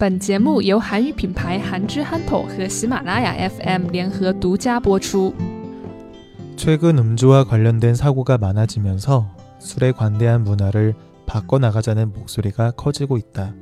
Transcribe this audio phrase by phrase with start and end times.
[0.00, 5.34] 本节目由韩语品牌韩之憨头和喜马拉雅 FM 联合独家播出。
[6.56, 9.28] 최근 음주와 관련된 사고가 많아지면서
[9.58, 10.94] 술에 관대한 문화를
[11.26, 13.52] 바꿔나가자는 목소리가 커지고 있다.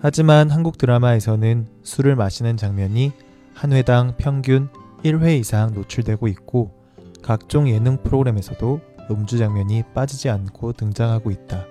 [0.00, 3.12] 하지만 한국 드라마에서는 술을 마시는 장면이
[3.54, 4.68] 한 회당 평균
[5.02, 6.72] 1회 이상 노출되고 있고
[7.22, 8.80] 각종 예능 프로그램에서도
[9.10, 11.64] 음주 장면이 빠지지 않고 등장하고 있다.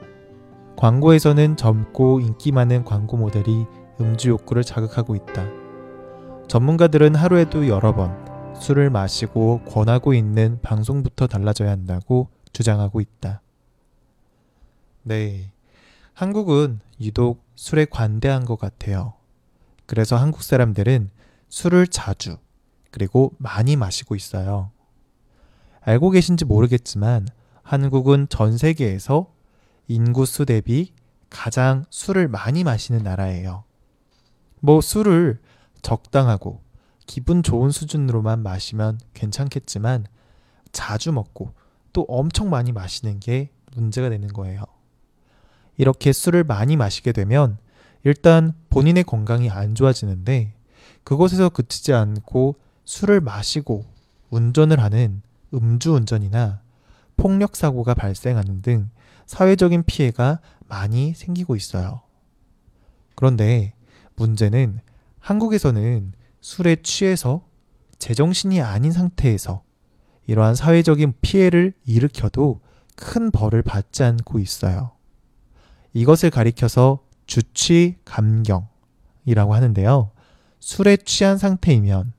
[0.79, 3.67] 광고에서는 젊고 인기 많은 광고 모델이
[4.01, 5.45] 음주 욕구를 자극하고 있다.
[6.47, 13.43] 전문가들은 하루에도 여러 번 술을 마시고 권하고 있는 방송부터 달라져야 한다고 주장하고 있다.
[15.03, 15.51] 네.
[16.15, 19.15] 한국은 유독 술에 관대한 것 같아요.
[19.85, 21.11] 그래서 한국 사람들은
[21.49, 22.37] 술을 자주,
[22.93, 24.71] 그리고 많이 마시고 있어요.
[25.81, 27.27] 알고 계신지 모르겠지만
[27.65, 29.38] 한국은 전 세계에서
[29.89, 30.93] 인구수 대비
[31.31, 33.65] 가장 술을 많이 마시는 나라예요.
[34.61, 35.41] 뭐 술을
[35.83, 36.61] 적당하고
[37.07, 40.07] 기분 좋은 수준으로만 마시면 괜찮겠지만
[40.73, 41.53] 자주 먹고
[41.93, 44.63] 또 엄청 많이 마시는 게 문제가 되는 거예요.
[45.77, 47.59] 이렇게 술을 많이 마시게 되면
[48.05, 50.55] 일단 본인의 건강이 안 좋아지는데
[51.05, 53.85] 그곳에서 그치지 않고 술을 마시고
[54.31, 55.23] 운전을 하는
[55.55, 56.61] 음주운전이나
[57.19, 58.89] 폭력 사고가 발생하는 등
[59.27, 62.01] 사회적인 피해가 많이 생기고 있어요.
[63.15, 63.75] 그런데
[64.17, 64.81] 문제는
[65.19, 67.45] 한국에서는 술에 취해서
[67.99, 69.63] 제정신이 아닌 상태에서
[70.27, 72.61] 이러한 사회적인 피해를 일으켜도
[72.97, 74.93] 큰 벌을 받지 않고 있어요.
[75.93, 80.13] 이것을 가리켜서 주취 감경이라고 하는데요.
[80.61, 82.13] 술에 취한 상태이면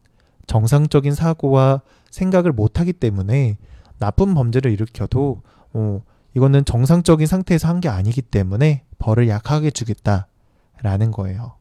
[0.48, 3.58] 정상적인 사고와 생각을 못하기 때문에
[4.00, 5.42] 나쁜 범죄를 일으켜도
[5.74, 6.02] 어,
[6.36, 11.56] 이거는 정상적인 상태에서 한 게 아니기 때문에 벌을 약하게 주겠다라는 거예요.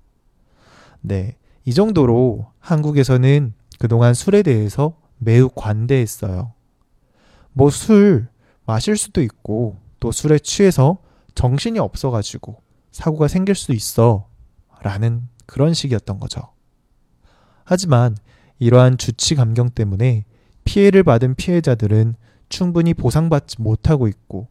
[1.00, 1.36] 네.
[1.64, 6.52] 이 정도로 한국에서는 그동안 술에 대해서 매우 관대했어요.
[7.52, 8.28] 뭐 술
[8.66, 10.98] 마실 수도 있고 또 술에 취해서
[11.34, 14.28] 정신이 없어가지고 사고가 생길 수 있어
[14.82, 16.42] 라는 그런 식이었던 거죠.
[17.64, 18.16] 하지만
[18.58, 20.24] 이러한 주치 감경 때문에
[20.64, 22.14] 피해를 받은 피해자들은
[22.48, 24.48] 충분히 보상받지 못하고 있고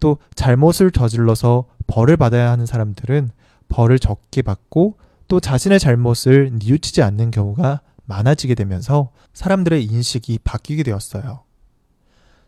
[0.00, 3.30] 또 잘못을 저질러서 벌을 받아야 하는 사람들은
[3.68, 11.42] 벌을 적게 받고 또 자신의 잘못을 뉘우치지 않는 경우가 많아지게 되면서 사람들의 인식이 바뀌게 되었어요.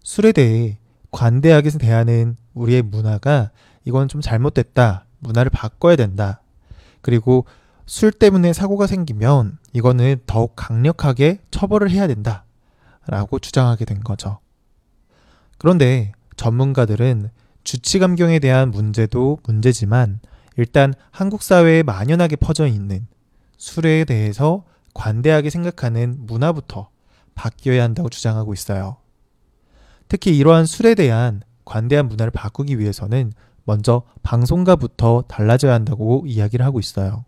[0.02, 0.78] 술에 대해
[1.10, 3.50] 관대하게 대하는 우리의 문화가
[3.84, 5.06] 이건 좀 잘못됐다.
[5.20, 6.42] 문화를 바꿔야 된다.
[7.00, 7.46] 그리고
[7.86, 12.44] 술 때문에 사고가 생기면 이거는 더욱 강력하게 처벌을 해야 된다.
[13.06, 14.40] 라고 주장하게 된 거죠.
[15.58, 17.30] 그런데 전문가들은
[17.64, 20.20] 주치감경에 대한 문제도 문제지만
[20.56, 23.06] 일단 한국 사회에 만연하게 퍼져 있는
[23.58, 26.88] 술에 대해서 관대하게 생각하는 문화부터
[27.34, 28.96] 바뀌어야 한다고 주장하고 있어요.
[30.08, 33.32] 특히 이러한 술에 대한 관대한 문화를 바꾸기 위해서는
[33.64, 37.24] 먼저 방송가부터 달라져야 한다고 이야기를 하고 있어요.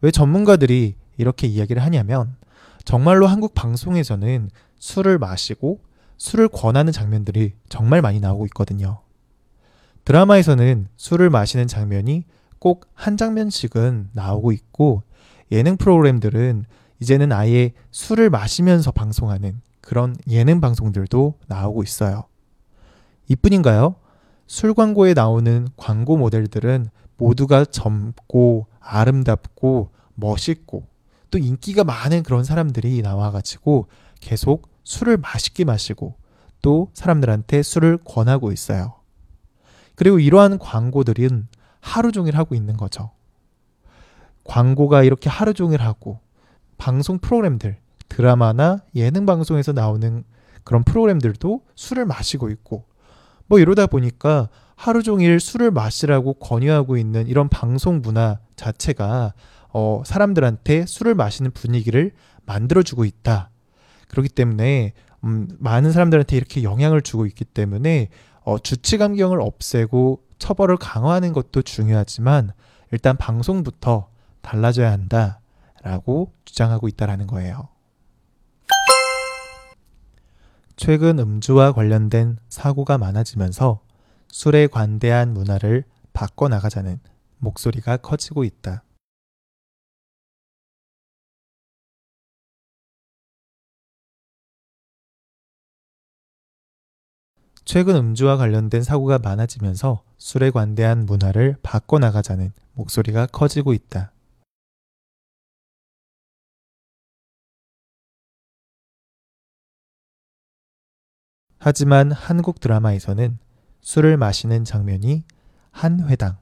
[0.00, 2.36] 왜 전문가들이 이렇게 이야기를 하냐면
[2.84, 5.80] 정말로 한국 방송에서는 술을 마시고
[6.18, 9.00] 술을 권하는 장면들이 정말 많이 나오고 있거든요.
[10.04, 12.24] 드라마에서는 술을 마시는 장면이
[12.58, 15.02] 꼭 한 장면씩은 나오고 있고
[15.52, 16.64] 예능 프로그램들은
[17.00, 22.24] 이제는 아예 술을 마시면서 방송하는 그런 예능 방송들도 나오고 있어요.
[23.28, 23.96] 이뿐인가요?
[24.46, 26.86] 술 광고에 나오는 광고 모델들은
[27.18, 30.86] 모두가 젊고 아름답고 멋있고
[31.30, 33.88] 또 인기가 많은 그런 사람들이 나와가지고
[34.20, 36.14] 계속 술을 맛있게 마시고
[36.62, 38.94] 또 사람들한테 술을 권하고 있어요.
[39.96, 41.48] 그리고 이러한 광고들은
[41.80, 43.10] 하루 종일 하고 있는 거죠.
[44.44, 46.20] 광고가 이렇게 하루 종일 하고
[46.78, 47.78] 방송 프로그램들,
[48.08, 50.24] 드라마나 예능 방송에서 나오는
[50.64, 52.84] 그런 프로그램들도 술을 마시고 있고
[53.46, 59.34] 뭐 이러다 보니까 하루 종일 술을 마시라고 권유하고 있는 이런 방송 문화 자체가
[59.72, 62.12] 어, 사람들한테 술을 마시는 분위기를
[62.46, 63.50] 만들어주고 있다.
[64.08, 64.92] 그렇기 때문에
[65.24, 68.08] 음, 많은 사람들한테 이렇게 영향을 주고 있기 때문에
[68.42, 72.52] 어, 주치 감경을 없애고 처벌을 강화하는 것도 중요하지만
[72.92, 74.08] 일단 방송부터
[74.42, 77.68] 달라져야 한다라고 주장하고 있다라는 거예요.
[80.76, 83.80] 최근 음주와 관련된 사고가 많아지면서
[84.28, 87.00] 술에 관대한 문화를 바꿔 나가자는
[87.38, 88.83] 목소리가 커지고 있다.
[97.64, 104.12] 최근 음주와 관련된 사고가 많아지면서 술에 관대한 문화를 바꿔나가자는 목소리가 커지고 있다.
[111.58, 113.38] 하지만 한국 드라마에서는
[113.80, 115.24] 술을 마시는 장면이
[115.70, 116.36] 한 회당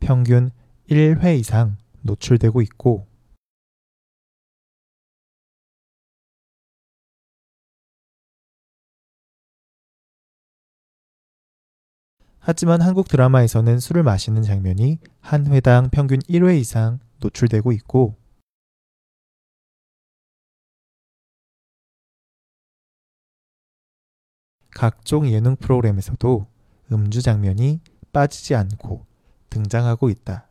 [0.00, 0.50] 평균
[0.90, 3.06] 1회 이상 노출되고 있고
[12.48, 18.14] 하지만 한국 드라마에서는 술을 마시는 장면이 한 회당 평균 1회 이상 노출되고 있고
[24.70, 26.46] 각종 예능 프로그램에서도
[26.92, 27.80] 음주 장면이
[28.12, 29.04] 빠지지 않고
[29.50, 30.46] 등장하고 있다.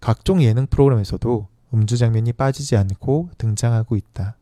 [0.00, 4.39] 각종 예능 프로그램에서도 음주 장면이 빠지지 않고 등장하고 있다.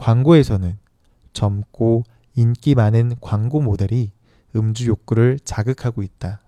[0.00, 0.78] 광고에서는
[1.34, 2.04] 젊고
[2.34, 4.12] 인기 많은 광고 모델이
[4.56, 6.40] 음주 욕구를 자극하고 있다.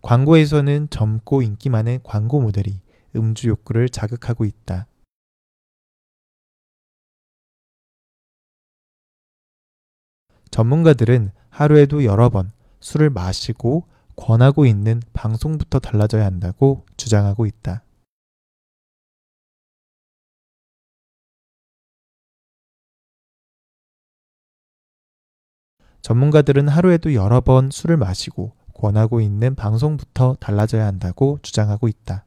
[0.00, 2.80] 광고에서는 젊고 인기 많은 광고 모델이
[3.14, 4.86] 음주 욕구를 자극하고 있다.
[10.50, 12.50] 전문가들은 하루에도 여러 번
[12.80, 17.84] 술을 마시고 권하고 있는 방송부터 달라져야 한다고 주장하고 있다.
[26.02, 32.24] 전문가들은 하루에도 여러 번 술을 마시고 권하고 있는 방송부터 달라져야 한다고 주장하고 있다.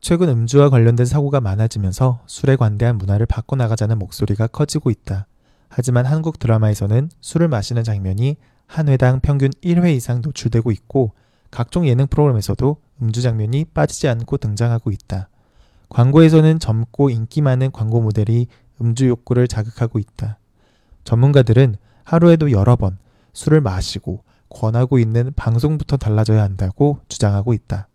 [0.00, 5.26] 최근 음주와 관련된 사고가 많아지면서 술에 관대한 문화를 바꿔나가자는 목소리가 커지고 있다.
[5.68, 8.36] 하지만 한국 드라마에서는 술을 마시는 장면이
[8.66, 11.12] 한 회당 평균 1회 이상 노출되고 있고
[11.50, 15.28] 각종 예능 프로그램에서도 음주 장면이 빠지지 않고 등장하고 있다.
[15.90, 18.46] 광고에서는 젊고 인기 많은 광고 모델이
[18.80, 20.38] 음주 욕구를 자극하고 있다.
[21.04, 22.96] 전문가들은 하루에도 여러 번
[23.34, 27.88] 술을 마시고 권하고 있는 방송부터 달라져야 한다고 주장하고 있다.